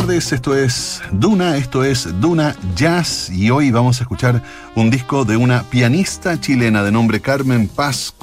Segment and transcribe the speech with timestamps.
[0.00, 4.42] tardes, esto es Duna, esto es Duna Jazz y hoy vamos a escuchar
[4.74, 8.14] un disco de una pianista chilena de nombre Carmen Paz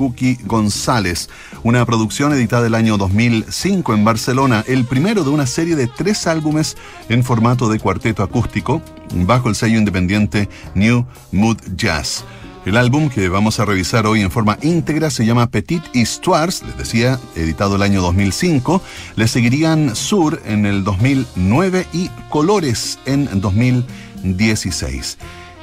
[0.45, 1.31] González,
[1.63, 6.27] una producción editada el año 2005 en Barcelona, el primero de una serie de tres
[6.27, 6.77] álbumes
[7.09, 8.79] en formato de cuarteto acústico
[9.25, 12.23] bajo el sello independiente New Mood Jazz.
[12.65, 16.77] El álbum que vamos a revisar hoy en forma íntegra se llama Petit Histoires, les
[16.77, 18.81] decía, editado el año 2005.
[19.17, 25.17] Le seguirían Sur en el 2009 y Colores en 2016.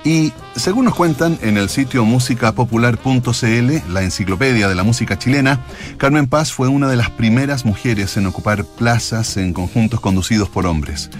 [0.05, 5.61] Y según nos cuentan en el sitio musicapopular.cl, la enciclopedia de la música chilena,
[5.97, 10.67] Carmen Paz fue una de las primeras mujeres en ocupar plazas en conjuntos conducidos por
[10.67, 11.11] hombres.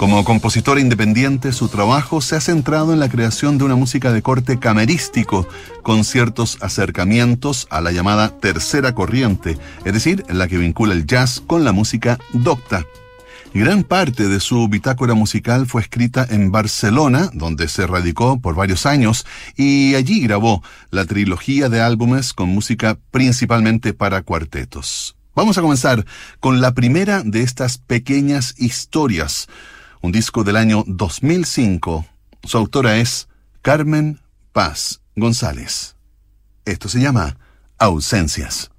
[0.00, 4.22] Como compositora independiente, su trabajo se ha centrado en la creación de una música de
[4.22, 5.46] corte camerístico,
[5.82, 11.42] con ciertos acercamientos a la llamada tercera corriente, es decir, la que vincula el jazz
[11.46, 12.86] con la música docta.
[13.52, 18.86] Gran parte de su bitácora musical fue escrita en Barcelona, donde se radicó por varios
[18.86, 25.14] años, y allí grabó la trilogía de álbumes con música principalmente para cuartetos.
[25.34, 26.06] Vamos a comenzar
[26.40, 29.46] con la primera de estas pequeñas historias
[30.00, 32.06] un disco del año 2005.
[32.44, 33.28] Su autora es
[33.62, 34.20] Carmen
[34.52, 35.96] Paz González.
[36.64, 37.38] Esto se llama
[37.78, 38.70] Ausencias.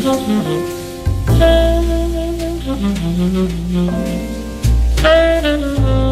[0.00, 0.28] Thank
[5.88, 6.03] you.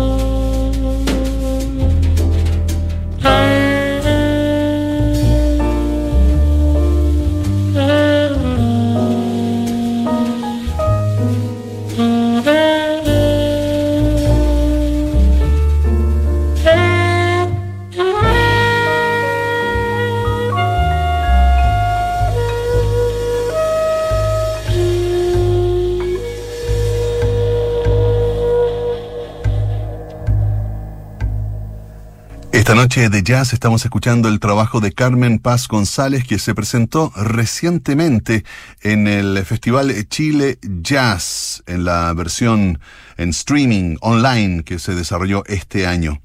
[32.73, 37.13] Esta noche de jazz estamos escuchando el trabajo de Carmen Paz González que se presentó
[37.15, 38.47] recientemente
[38.81, 42.79] en el Festival Chile Jazz en la versión
[43.19, 46.22] en streaming online que se desarrolló este año.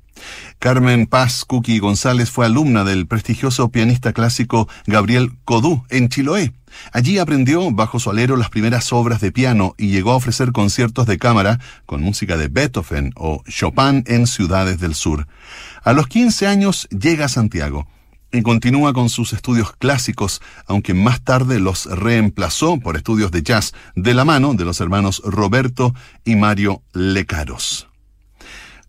[0.60, 6.52] Carmen Paz Cookie González fue alumna del prestigioso pianista clásico Gabriel Codú en Chiloé.
[6.92, 11.06] Allí aprendió bajo su alero las primeras obras de piano y llegó a ofrecer conciertos
[11.06, 15.28] de cámara con música de Beethoven o Chopin en ciudades del sur.
[15.84, 17.88] A los 15 años llega a Santiago
[18.32, 23.74] y continúa con sus estudios clásicos, aunque más tarde los reemplazó por estudios de jazz
[23.96, 25.94] de la mano de los hermanos Roberto
[26.26, 27.88] y Mario Lecaros.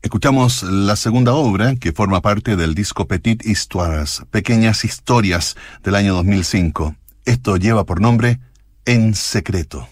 [0.09, 6.15] Escuchamos la segunda obra que forma parte del disco Petit Histoires, Pequeñas Historias del año
[6.15, 6.97] 2005.
[7.27, 8.41] Esto lleva por nombre
[8.87, 9.87] En Secreto,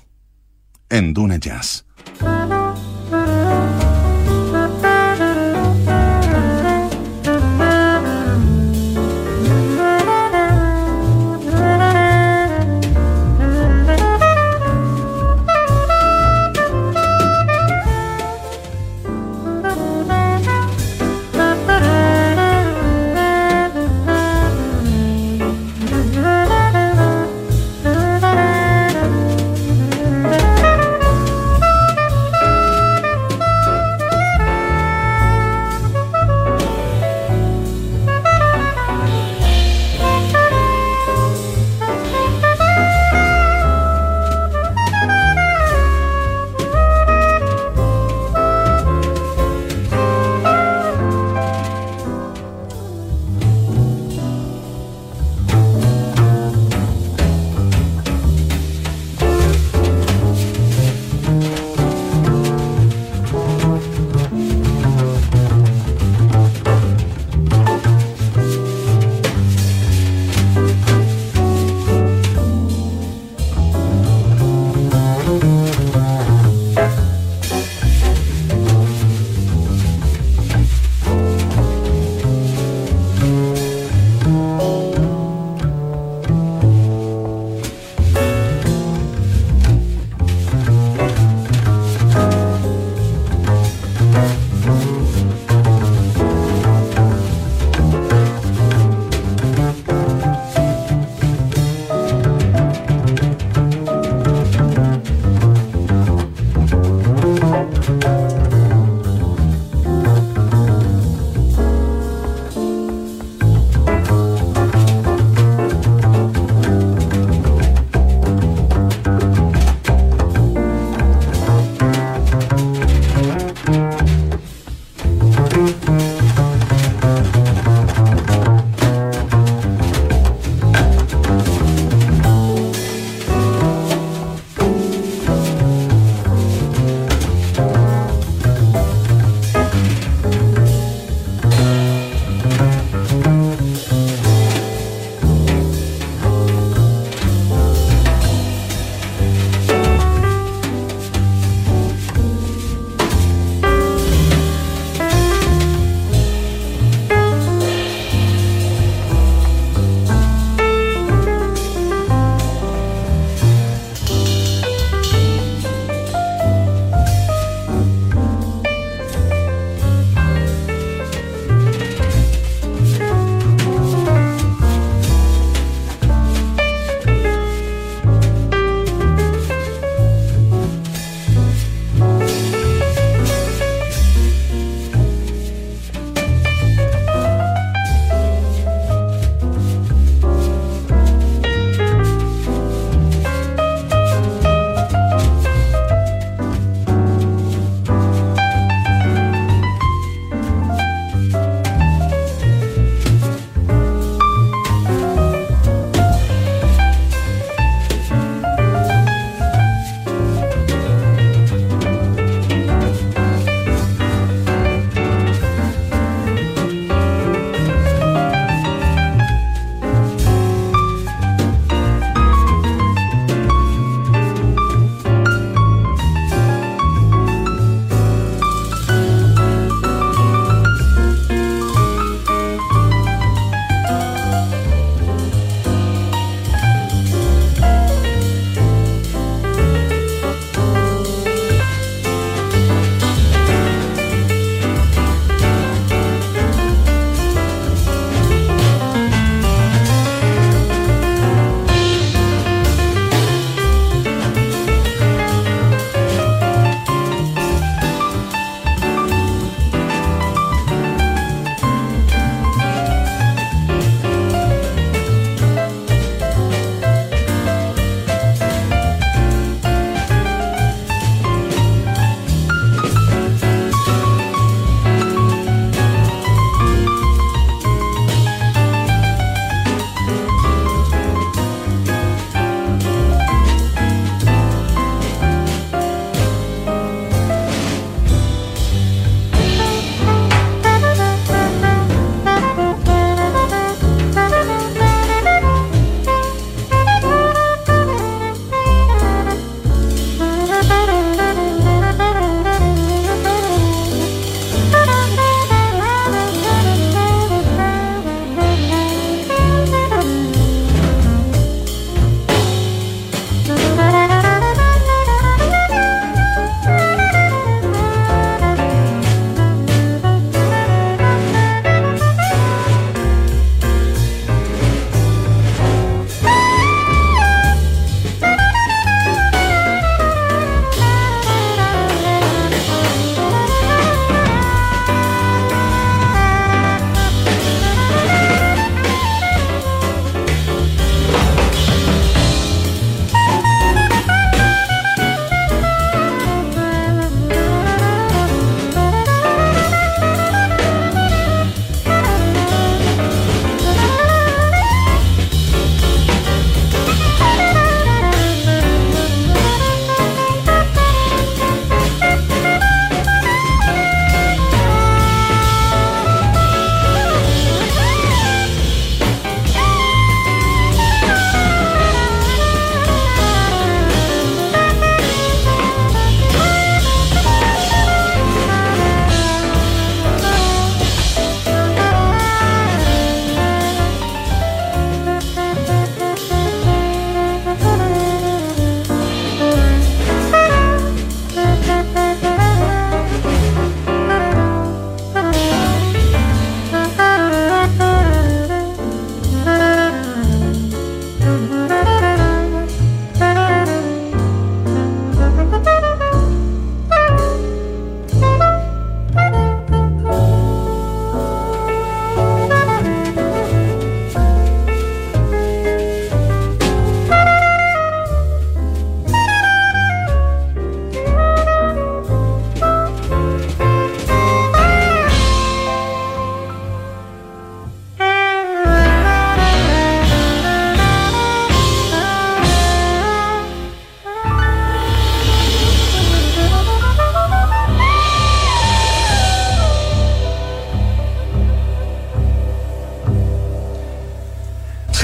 [0.88, 1.85] en Duna Jazz.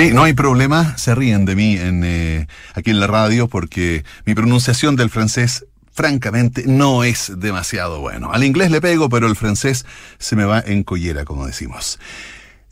[0.02, 4.04] Sí, no hay problema, se ríen de mí en, eh, aquí en la radio porque
[4.24, 8.32] mi pronunciación del francés francamente no es demasiado bueno.
[8.32, 9.86] Al inglés le pego, pero el francés
[10.18, 12.00] se me va en collera, como decimos.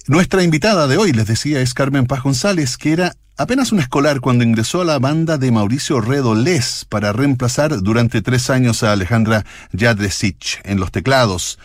[0.09, 4.19] Nuestra invitada de hoy, les decía, es Carmen Paz González, que era apenas un escolar
[4.19, 9.45] cuando ingresó a la banda de Mauricio Redolés para reemplazar durante tres años a Alejandra
[9.73, 11.61] Jadresich en los teclados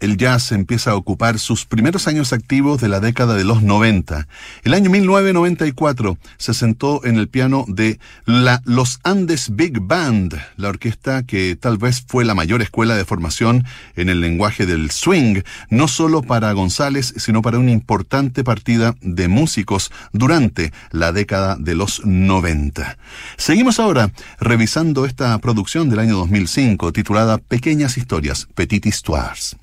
[0.00, 4.26] el jazz empieza a ocupar sus primeros años activos de la década de los 90.
[4.64, 10.70] El año 1994 se sentó en el piano de la Los Andes Big Band, la
[10.70, 15.42] orquesta que tal vez fue la mayor escuela de formación en el lenguaje del swing,
[15.68, 21.74] no solo para González, sino para una importante partida de músicos durante la década de
[21.74, 22.96] los 90.
[23.36, 24.10] Seguimos ahora
[24.40, 29.56] revisando esta producción del año 2005 titulada Pequeñas Historias, Petit Histoires.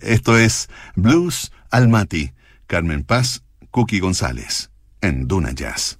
[0.00, 2.32] Esto es Blues Almaty,
[2.66, 4.70] Carmen Paz, Cookie González,
[5.02, 5.98] en Duna Jazz.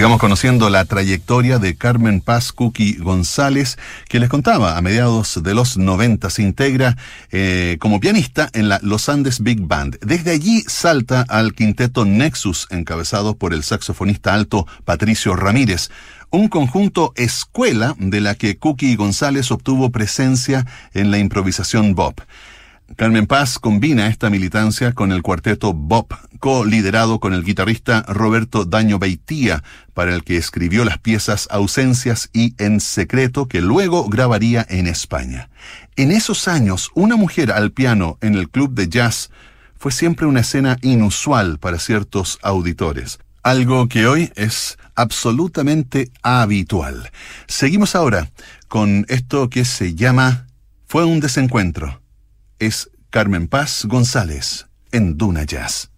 [0.00, 3.76] Sigamos conociendo la trayectoria de Carmen Paz Cookie González,
[4.08, 6.96] que les contaba, a mediados de los 90 se integra
[7.30, 9.98] eh, como pianista en la Los Andes Big Band.
[10.00, 15.90] Desde allí salta al quinteto Nexus, encabezado por el saxofonista alto Patricio Ramírez,
[16.30, 22.14] un conjunto escuela de la que Cookie González obtuvo presencia en la improvisación Bob.
[22.96, 26.08] Carmen Paz combina esta militancia con el cuarteto Bob,
[26.40, 29.62] co-liderado con el guitarrista Roberto Daño Beitía,
[29.94, 35.50] para el que escribió las piezas Ausencias y En Secreto, que luego grabaría en España.
[35.96, 39.30] En esos años, una mujer al piano en el club de jazz
[39.78, 47.10] fue siempre una escena inusual para ciertos auditores, algo que hoy es absolutamente habitual.
[47.46, 48.30] Seguimos ahora
[48.68, 50.46] con esto que se llama
[50.86, 51.99] Fue un desencuentro
[52.60, 55.90] es Carmen Paz González en Duna Jazz.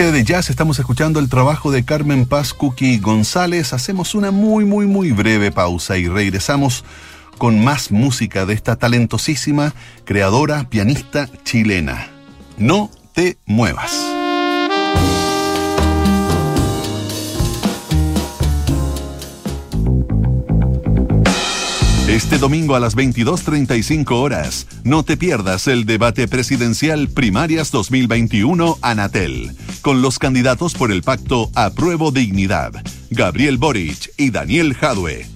[0.00, 3.74] Noche de jazz estamos escuchando el trabajo de Carmen Paz Cookie González.
[3.74, 6.84] Hacemos una muy, muy, muy breve pausa y regresamos
[7.36, 12.08] con más música de esta talentosísima creadora, pianista chilena.
[12.56, 14.20] No te muevas.
[22.10, 29.56] Este domingo a las 22.35 horas, no te pierdas el debate presidencial Primarias 2021 Anatel,
[29.80, 32.72] con los candidatos por el pacto Apruebo Dignidad,
[33.10, 35.26] Gabriel Boric y Daniel Jadue.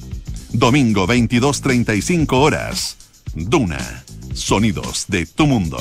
[0.53, 2.97] Domingo 22.35 horas,
[3.35, 4.05] Duna,
[4.35, 5.79] sonidos de tu mundo.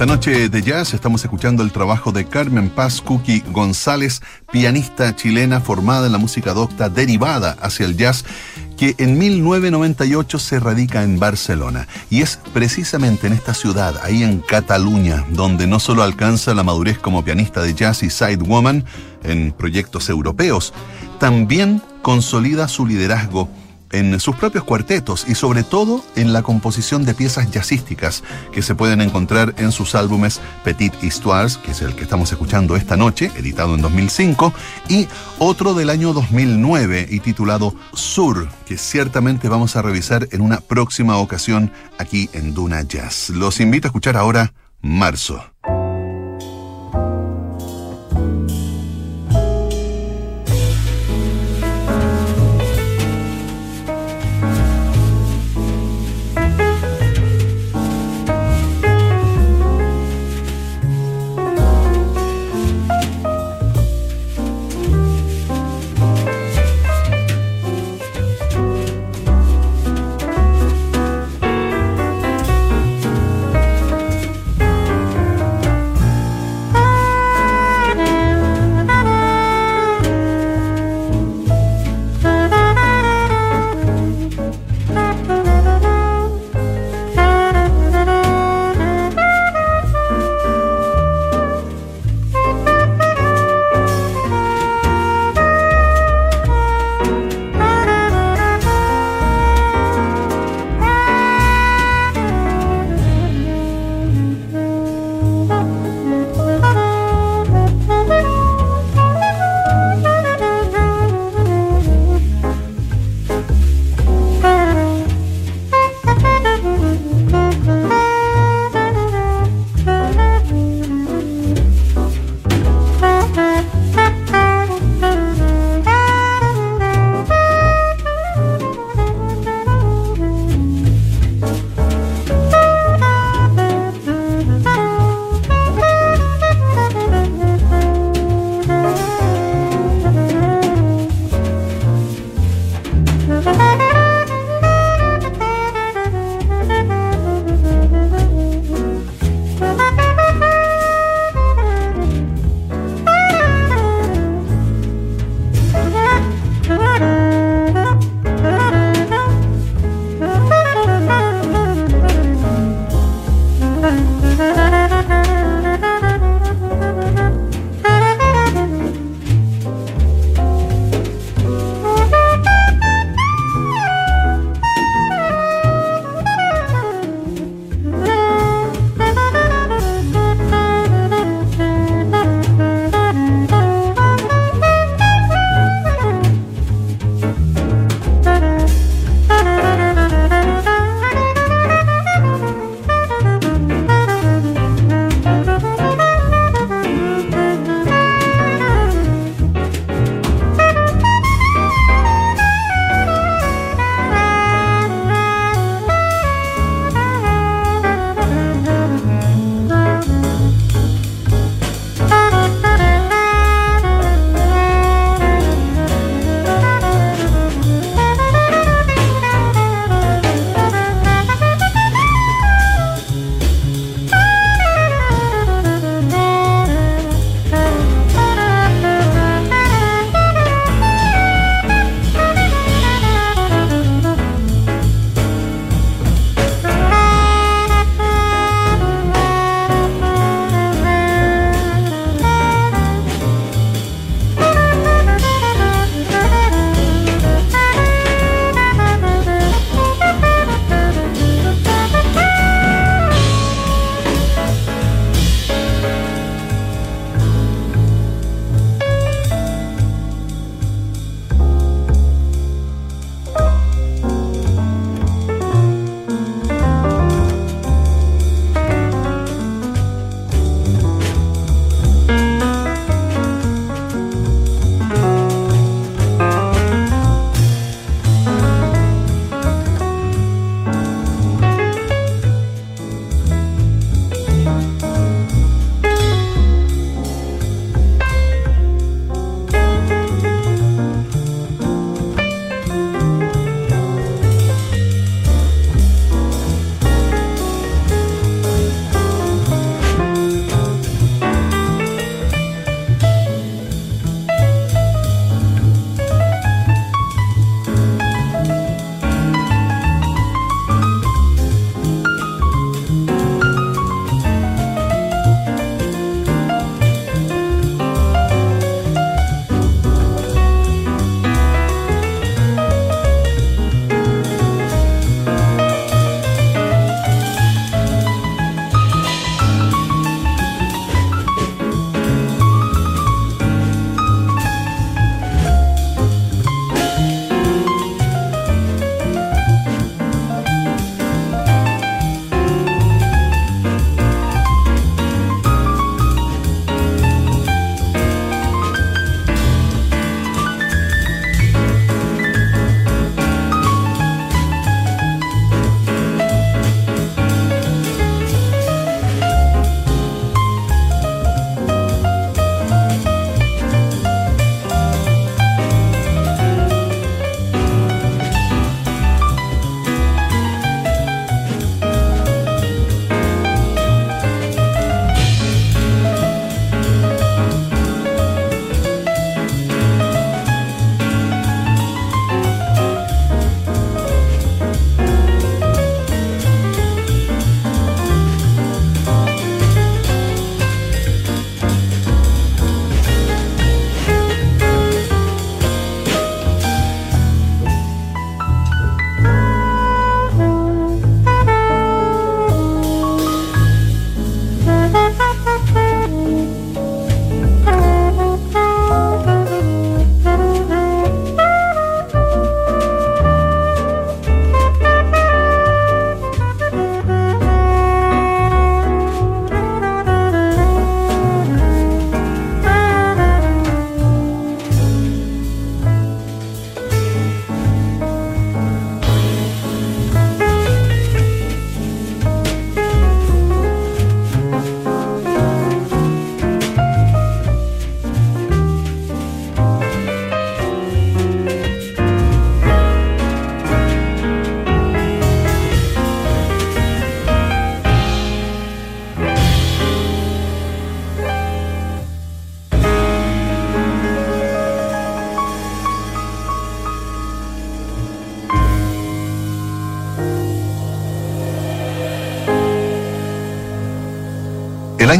[0.00, 5.60] Esta noche de jazz estamos escuchando el trabajo de Carmen Paz Cookie González, pianista chilena
[5.60, 8.24] formada en la música docta derivada hacia el jazz,
[8.78, 11.86] que en 1998 se radica en Barcelona.
[12.08, 16.98] Y es precisamente en esta ciudad, ahí en Cataluña, donde no solo alcanza la madurez
[16.98, 18.86] como pianista de jazz y sidewoman
[19.22, 20.72] en proyectos europeos,
[21.18, 23.50] también consolida su liderazgo
[23.90, 28.22] en sus propios cuartetos y sobre todo en la composición de piezas jazzísticas
[28.52, 32.76] que se pueden encontrar en sus álbumes Petit Histoires, que es el que estamos escuchando
[32.76, 34.52] esta noche, editado en 2005,
[34.88, 40.60] y otro del año 2009 y titulado Sur, que ciertamente vamos a revisar en una
[40.60, 43.30] próxima ocasión aquí en Duna Jazz.
[43.30, 45.44] Los invito a escuchar ahora Marzo.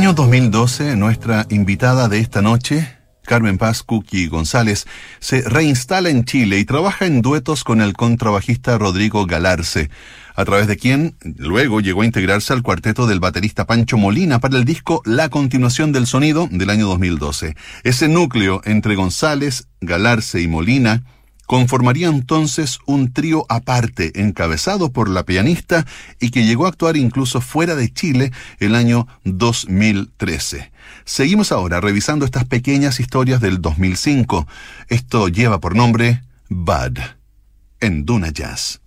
[0.01, 3.85] Año 2012, nuestra invitada de esta noche, Carmen Paz
[4.31, 4.87] González,
[5.19, 9.91] se reinstala en Chile y trabaja en duetos con el contrabajista Rodrigo Galarce,
[10.35, 14.57] a través de quien luego llegó a integrarse al cuarteto del baterista Pancho Molina para
[14.57, 17.55] el disco La Continuación del Sonido del año 2012.
[17.85, 21.03] Ese núcleo entre González, Galarce y Molina
[21.51, 25.85] conformaría entonces un trío aparte, encabezado por la pianista
[26.21, 28.31] y que llegó a actuar incluso fuera de Chile
[28.61, 30.71] el año 2013.
[31.05, 34.47] Seguimos ahora revisando estas pequeñas historias del 2005.
[34.91, 37.01] Esto lleva por nombre Bud
[37.81, 38.80] en Duna Jazz.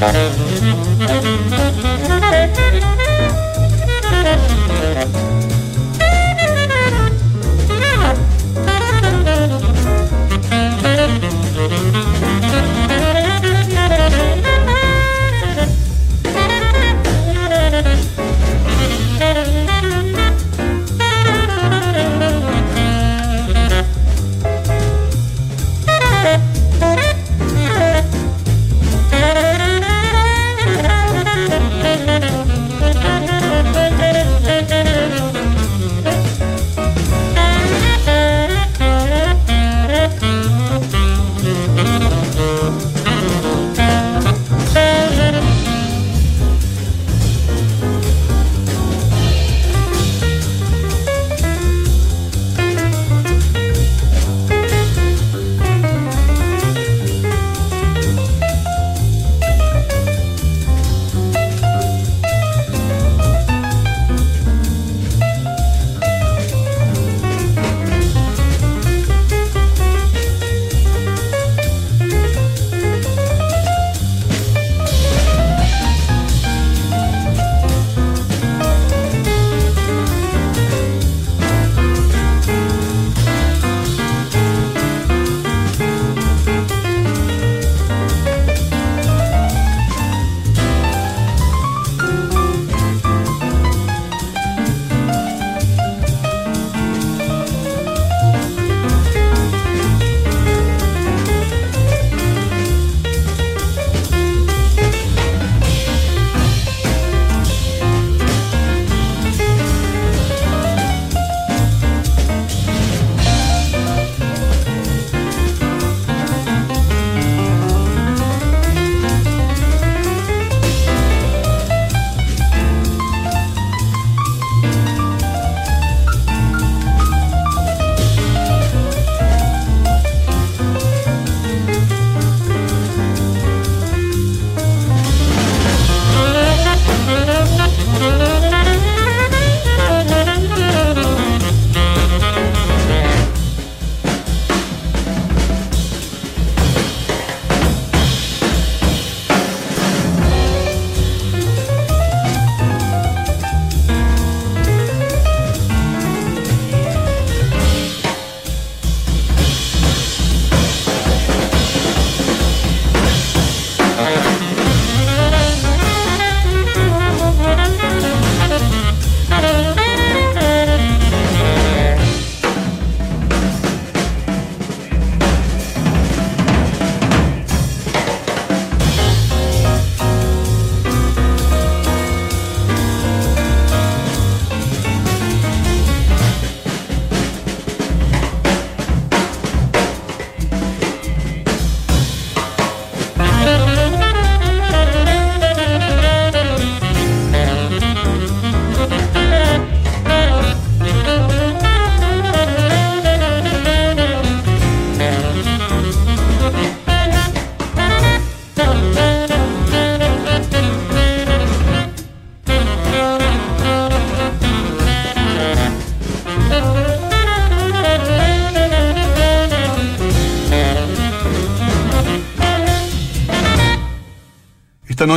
[0.00, 1.59] Música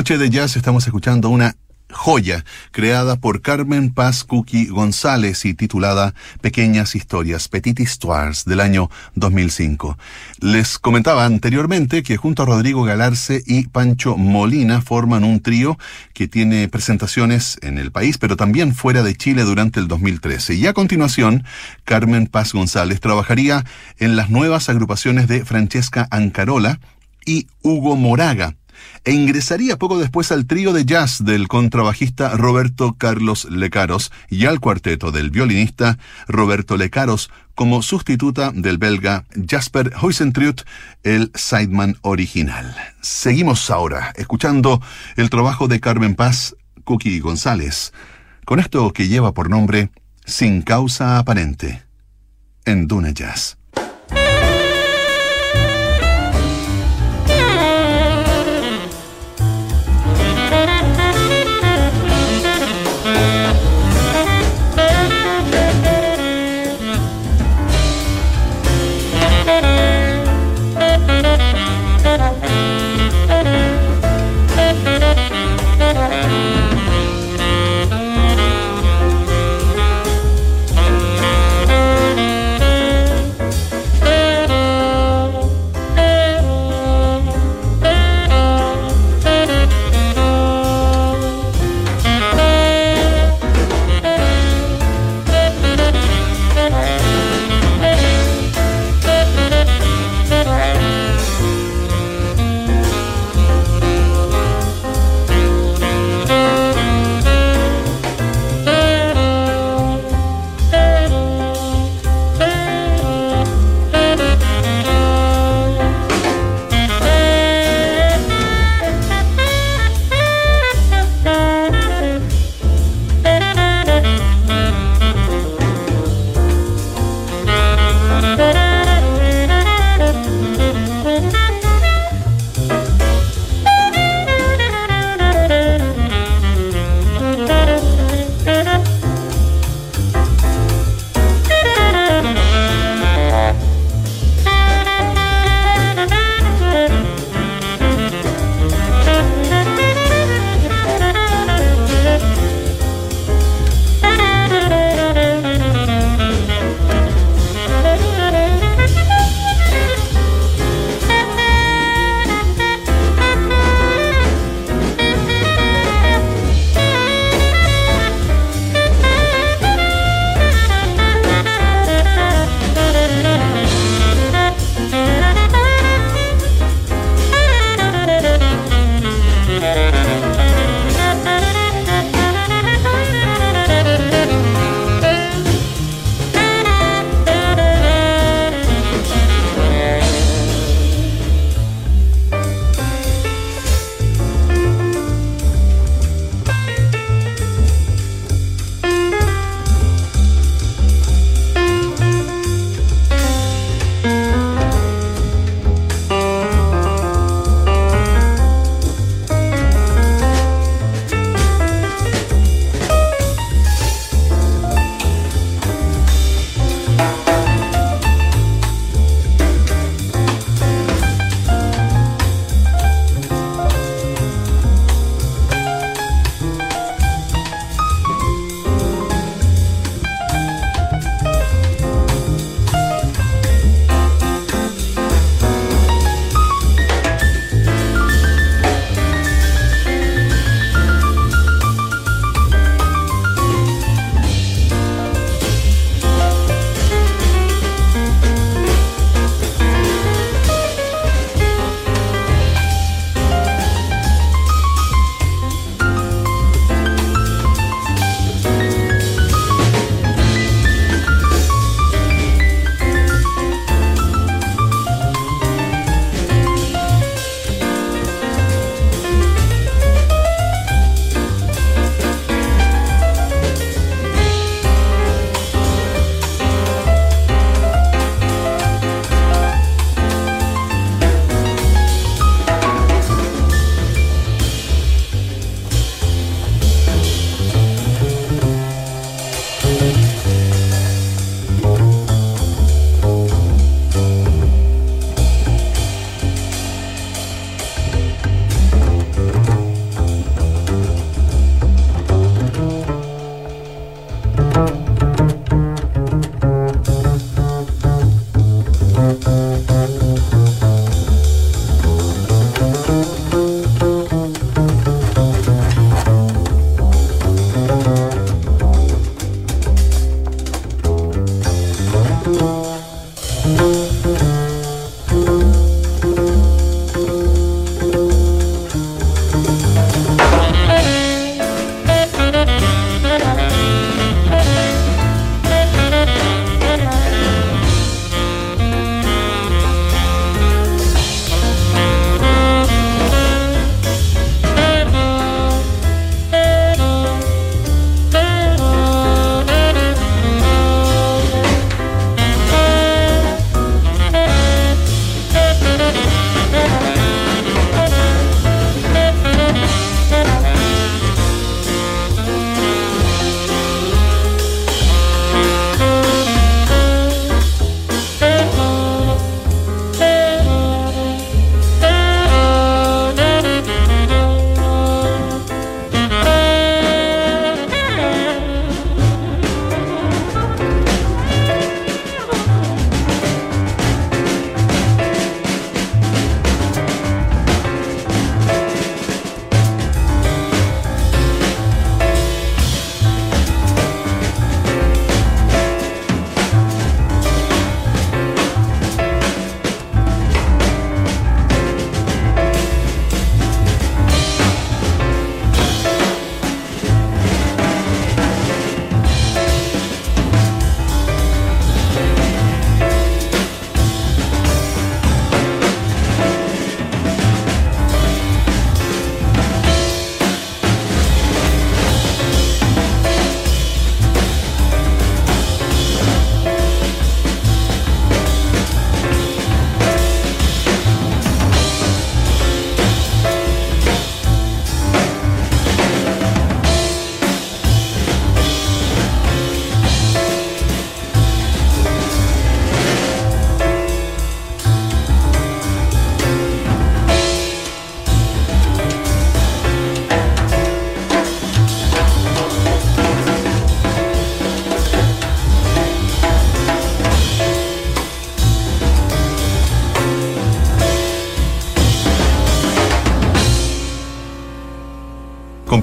[0.04, 1.56] noche de jazz estamos escuchando una
[1.90, 8.90] joya creada por Carmen Paz Cookie González y titulada Pequeñas Historias, Petit Histoires, del año
[9.16, 9.98] 2005.
[10.42, 15.78] Les comentaba anteriormente que junto a Rodrigo Galarce y Pancho Molina forman un trío
[16.14, 20.56] que tiene presentaciones en el país, pero también fuera de Chile durante el 2013.
[20.56, 21.46] Y a continuación,
[21.86, 23.64] Carmen Paz González trabajaría
[24.00, 26.82] en las nuevas agrupaciones de Francesca Ancarola
[27.26, 28.58] y Hugo Moraga
[29.04, 34.60] e ingresaría poco después al trío de jazz del contrabajista Roberto Carlos Lecaros y al
[34.60, 40.62] cuarteto del violinista Roberto Lecaros como sustituta del belga Jasper Huysentrut,
[41.04, 42.76] el sideman original.
[43.02, 44.82] Seguimos ahora escuchando
[45.16, 47.94] el trabajo de Carmen Paz, Cookie González,
[48.46, 49.90] con esto que lleva por nombre
[50.26, 51.84] Sin causa aparente,
[52.66, 53.58] en Duna Jazz.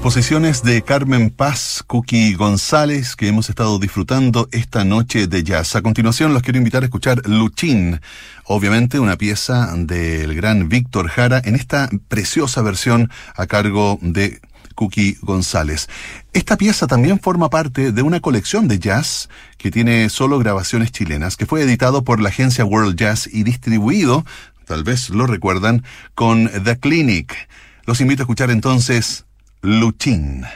[0.01, 5.77] Composiciones de Carmen Paz, Cookie González, que hemos estado disfrutando esta noche de jazz.
[5.77, 8.01] A continuación los quiero invitar a escuchar Luchín,
[8.45, 14.41] obviamente una pieza del gran Víctor Jara en esta preciosa versión a cargo de
[14.75, 15.91] Cookie González.
[16.33, 19.29] Esta pieza también forma parte de una colección de jazz
[19.59, 24.25] que tiene solo grabaciones chilenas, que fue editado por la agencia World Jazz y distribuido,
[24.65, 25.85] tal vez lo recuerdan,
[26.15, 27.37] con The Clinic.
[27.85, 29.27] Los invito a escuchar entonces
[29.63, 30.47] Luchín.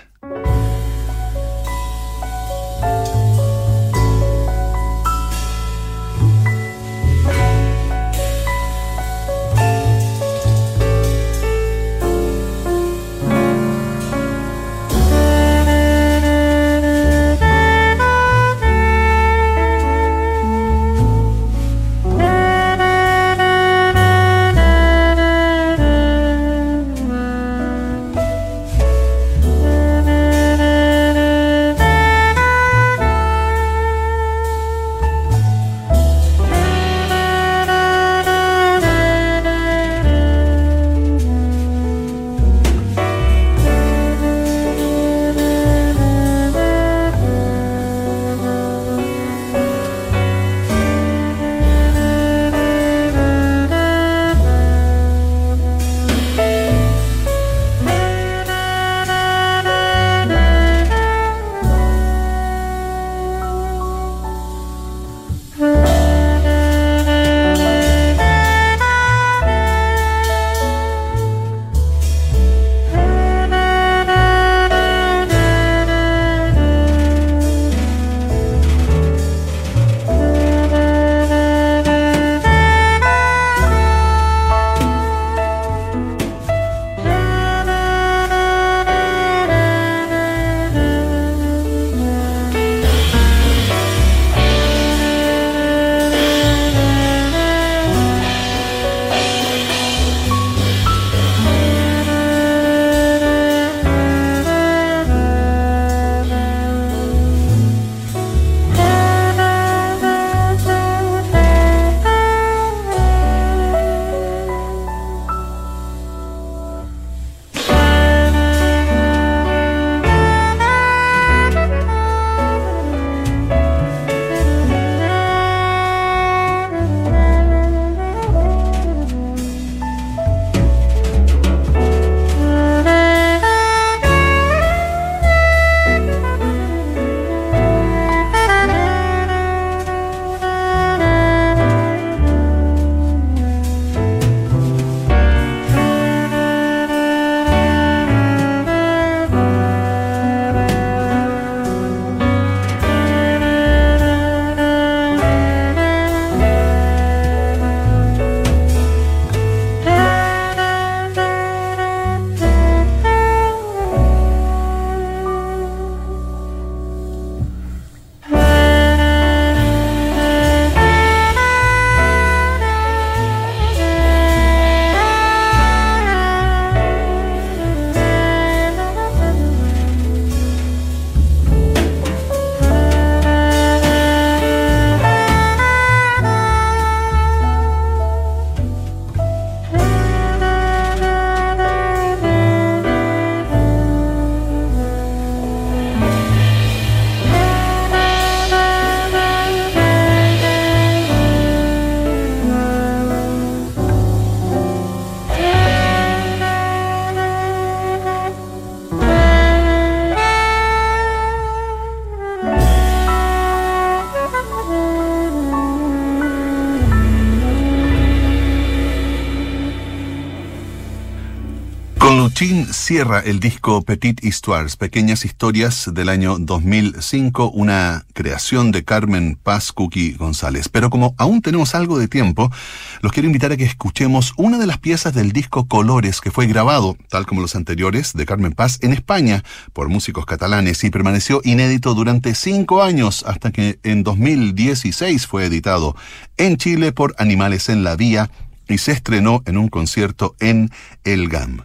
[222.84, 229.72] Cierra el disco Petit Histoires, Pequeñas Historias del año 2005, una creación de Carmen Paz
[229.72, 230.68] Cookie González.
[230.68, 232.52] Pero como aún tenemos algo de tiempo,
[233.00, 236.46] los quiero invitar a que escuchemos una de las piezas del disco Colores que fue
[236.46, 241.40] grabado, tal como los anteriores, de Carmen Paz en España por músicos catalanes y permaneció
[241.42, 245.96] inédito durante cinco años hasta que en 2016 fue editado
[246.36, 248.30] en Chile por Animales en la Vía
[248.68, 250.70] y se estrenó en un concierto en
[251.02, 251.62] El GAM.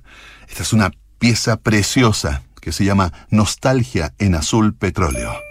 [0.49, 5.48] Esta es una pieza preciosa que se llama Nostalgia en Azul Petróleo.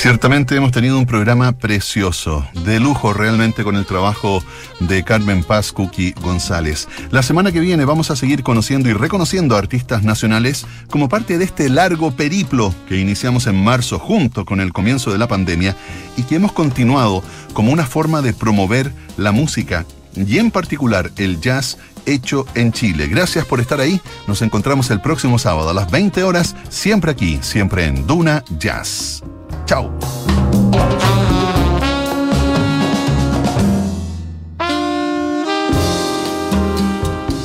[0.00, 4.44] Ciertamente hemos tenido un programa precioso, de lujo realmente con el trabajo
[4.78, 6.86] de Carmen Paz Cookie González.
[7.10, 11.36] La semana que viene vamos a seguir conociendo y reconociendo a artistas nacionales como parte
[11.36, 15.74] de este largo periplo que iniciamos en marzo junto con el comienzo de la pandemia
[16.16, 19.84] y que hemos continuado como una forma de promover la música
[20.14, 21.76] y en particular el jazz
[22.06, 23.08] hecho en Chile.
[23.08, 24.00] Gracias por estar ahí.
[24.28, 29.24] Nos encontramos el próximo sábado a las 20 horas, siempre aquí, siempre en Duna Jazz.
[29.68, 29.90] Tchau.